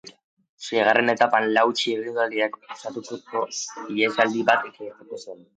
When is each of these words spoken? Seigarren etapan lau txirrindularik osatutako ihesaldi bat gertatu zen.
Seigarren 0.67 1.11
etapan 1.13 1.45
lau 1.57 1.65
txirrindularik 1.81 2.57
osatutako 2.77 3.45
ihesaldi 3.97 4.51
bat 4.53 4.69
gertatu 4.83 5.25
zen. 5.27 5.49